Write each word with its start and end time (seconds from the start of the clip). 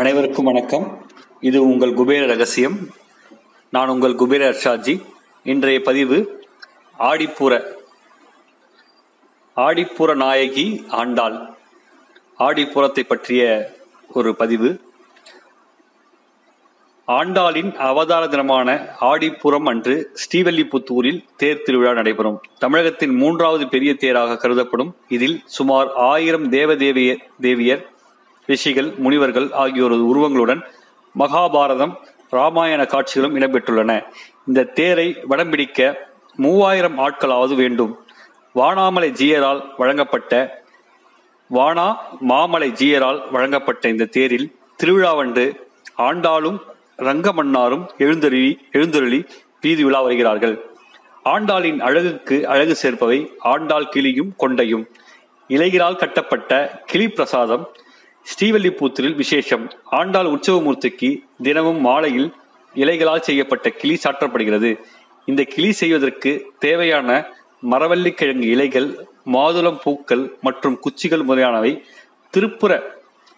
அனைவருக்கும் 0.00 0.44
வணக்கம். 0.44 1.06
இது 1.40 1.62
உங்கள் 1.62 1.94
குபேர 1.94 2.26
ரகசியம். 2.26 2.88
நான் 3.70 3.88
உங்கள் 3.88 4.14
குபேர 4.14 4.50
அர்ஷாஜி 4.50 5.02
இன்றைய 5.44 5.82
பதிவு 5.82 6.44
ஆடிப்பூர 6.98 7.74
ஆடிப்பூர 9.56 10.14
நாயகி 10.14 10.84
ஆண்டாள். 10.88 11.56
ஆடிப்புறத்தை 12.38 13.02
பற்றிய 13.02 13.72
ஒரு 14.12 14.36
பதிவு. 14.36 14.80
ஆண்டாளின் 17.08 17.74
அவதார 17.74 18.28
தினமான 18.28 18.96
ஆடிப்புறம் 19.00 19.66
அன்று 19.66 20.12
ஸ்ரீவல்லிபுத்தூரில் 20.24 21.24
தேர் 21.36 21.62
திருவிழா 21.62 21.92
நடைபெறும். 21.92 22.40
தமிழகத்தின் 22.58 23.14
மூன்றாவது 23.14 23.68
பெரிய 23.68 23.94
தேராக 23.94 24.36
கருதப்படும். 24.36 24.96
இதில் 25.08 25.42
சுமார் 25.44 25.92
ஆயிரம் 25.92 26.48
தேவதேவிய 26.48 27.18
தேவியர் 27.40 27.94
ரிஷிகள் 28.46 28.90
முனிவர்கள் 28.96 29.48
ஆகியோரது 29.62 30.04
உருவங்களுடன் 30.12 30.62
மகாபாரதம் 31.18 31.94
ராமாயண 32.30 32.86
காட்சிகளும் 32.86 33.36
இடம்பெற்றுள்ளன. 33.36 33.92
இந்த 34.46 34.64
தேரை 34.64 35.08
வடம்பிடிக்க 35.30 35.94
மூவாயிரம் 36.36 36.98
ஆட்களாவது 36.98 37.54
வேண்டும். 37.54 37.92
வானாமலை 38.54 39.10
ஜீயரால் 39.20 39.60
வழங்கப்பட்ட 39.76 40.64
வானா 41.54 41.88
மாமலை 42.20 42.68
ஜீயரால் 42.70 43.20
வழங்கப்பட்ட 43.30 43.88
இந்த 43.88 44.04
தேரில் 44.04 44.46
திருவிழாவன்று 44.82 45.44
ஆண்டாளும் 45.98 46.58
ரங்கமன்னாரும் 46.96 47.84
எழுந்தருளி 47.98 48.58
எழுந்தருளி 48.72 49.26
வீதி 49.60 49.84
விழா 49.84 50.00
வருகிறார்கள். 50.00 50.54
ஆண்டாளின் 51.24 51.80
அழகுக்கு 51.80 52.36
அழகு 52.48 52.74
சேர்ப்பவை 52.82 53.18
ஆண்டாள் 53.38 53.88
கிளியும் 53.88 54.32
கொண்டையும். 54.38 54.84
இலைகளால் 55.48 55.96
கட்டப்பட்ட 55.96 56.82
கிளி 56.86 57.08
பிரசாதம் 57.08 57.64
ஸ்ரீவல்லிபுத்தூரில் 58.30 59.16
விசேஷம். 59.22 59.64
ஆண்டாள் 59.98 60.28
உற்சவமூர்த்திக்கு 60.34 61.10
தினமும் 61.42 61.80
மாலையில் 61.80 62.28
இலைகளால் 62.74 63.26
செய்யப்பட்ட 63.28 63.66
கிளி 63.70 63.98
சாற்றப்படுகிறது. 64.04 64.70
இந்த 65.24 65.42
கிளி 65.42 65.72
செய்வதற்கு 65.72 66.30
தேவையான 66.58 67.08
மரவள்ளிக்கிழங்கு 67.72 68.48
இலைகள் 68.54 68.88
மாதுளம் 69.34 69.78
பூக்கள் 69.84 70.24
மற்றும் 70.40 70.76
குச்சிகள் 70.80 71.22
முதலானவை 71.22 71.72
திருப்புர 72.34 72.72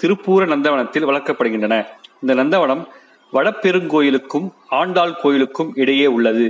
திருப்பூர 0.00 0.42
நந்தவனத்தில் 0.46 1.08
வளர்க்கப்படுகின்றன. 1.10 1.76
இந்த 2.22 2.32
நந்தவனம் 2.40 2.82
வடபெருங்கோயிலுக்கும் 3.32 4.46
ஆண்டாள் 4.80 5.14
கோயிலுக்கும் 5.22 5.70
இடையே 5.74 6.06
உள்ளது. 6.06 6.46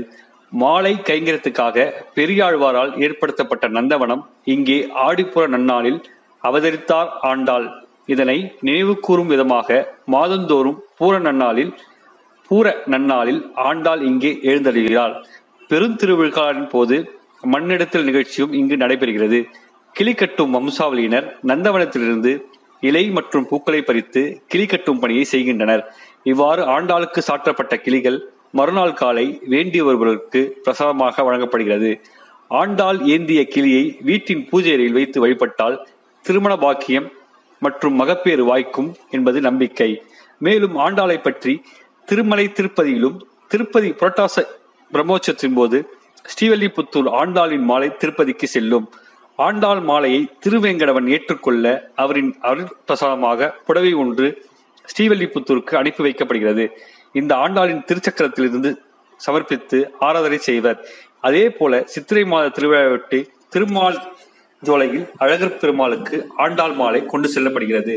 மாலை 0.53 0.95
கைங்கரத்துக்காக 1.09 1.91
பெரியாழ்வாரால் 2.15 2.93
ஏற்படுத்தப்பட்ட 3.05 3.69
நந்தவனம் 3.69 4.23
இங்கே 4.45 4.79
ஆடிப்புற 5.07 5.45
நன்னாளில் 5.57 6.01
அவதரித்தார் 6.43 7.11
ஆண்டாள். 7.31 7.69
இதனை 8.13 8.37
நினைவு 8.67 8.93
கூறும் 9.07 9.31
விதமாக 9.33 9.79
மாதந்தோறும் 10.15 10.79
பூர 10.99 11.15
நன்னாளில் 11.27 11.73
பூர 12.49 12.67
நன்னாளில் 12.93 13.41
ஆண்டாள் 13.69 14.03
இங்கே 14.11 14.31
எழுந்தருகிறாள். 14.51 15.15
பெருந்திருவிழாவின் 15.71 16.71
போது 16.73 16.97
மண்ணெடுத்தல் 17.53 18.07
நிகழ்ச்சியும் 18.09 18.55
இங்கு 18.61 18.77
நடைபெறுகிறது. 18.83 19.39
கிளி 19.95 20.13
கட்டும் 20.15 20.55
வம்சாவளியினர் 20.57 21.27
நந்தவனத்திலிருந்து 21.51 22.33
இலை 22.89 23.05
மற்றும் 23.17 23.47
பூக்களை 23.51 23.81
பறித்து 23.89 24.23
கிளி 24.53 24.67
கட்டும் 24.67 25.01
பணியை 25.03 25.25
செய்கின்றனர். 25.33 25.83
இவ்வாறு 26.33 26.63
ஆண்டாளுக்கு 26.75 27.21
சாற்றப்பட்ட 27.29 27.75
கிளிகள் 27.87 28.19
மறுநாள் 28.59 28.99
காலை 29.01 29.27
வேண்டி 29.53 29.81
வருபவர்களுக்கு 29.87 30.41
பிரசாதமாக 30.65 31.23
வழங்கப்படுகிறது. 31.27 31.91
ஆண்டாள் 32.61 32.99
ஏந்திய 33.15 33.41
கிளியை 33.55 33.85
வீட்டின் 34.09 34.45
பூஜை 34.51 34.73
அறையில் 34.77 34.99
வைத்து 34.99 35.19
வழிபட்டால் 35.25 35.77
திருமண 36.25 36.53
பாக்கியம் 36.65 37.09
மற்றும் 37.65 37.95
மகப்பேறு 38.01 38.45
வாய்க்கும் 38.45 38.91
என்பது 39.11 39.41
நம்பிக்கை. 39.41 39.91
மேலும் 40.39 40.77
ஆண்டாளை 40.87 41.17
பற்றி 41.23 41.55
திருமலை 42.09 42.47
திருப்பதியிலும் 42.59 43.17
திருப்பதி 43.49 43.91
புரட்டாச 44.01 44.45
பிரம்மோற்சவத்தின் 44.93 45.57
போது 45.59 45.79
ஸ்ரீவல்லிபுத்தூர் 46.33 47.09
ஆண்டாளின் 47.21 47.67
மாலை 47.71 47.89
திருப்பதிக்கு 47.97 48.47
செல்லும். 48.55 48.87
ஆண்டாள் 49.39 49.81
மாலையை 49.81 50.23
திருவேங்கடவன் 50.45 51.07
ஏற்றுக்கொள்ள 51.15 51.65
அவரின் 52.03 52.33
அருட்பிரசாதமாக 52.43 53.51
புடவை 53.67 53.93
ஒன்று 54.03 54.27
ஸ்ரீவல்லிபுத்தூருக்கு 54.93 55.75
அனுப்பி 55.75 56.03
வைக்கப்படுகிறது. 56.05 56.65
இந்த 57.13 57.33
ஆண்டாளின் 57.35 57.85
திருச்சக்கரத்திலிருந்து 57.89 58.71
சமர்ப்பித்து 59.27 59.79
ஆராதனை 59.99 60.39
செய்வர். 60.49 60.79
அதே 61.21 61.45
போல 61.51 61.83
சித்திரை 61.85 62.25
மாத 62.25 62.53
திருவிழாவொட்டி 62.57 63.21
திருமால் 63.55 63.99
ஜோலையில் 64.67 65.05
அழகர் 65.17 65.59
பெருமாளுக்கு 65.59 66.17
ஆண்டாள் 66.37 66.75
மாலை 66.75 67.07
கொண்டு 67.07 67.29
செல்லப்படுகிறது. 67.35 67.95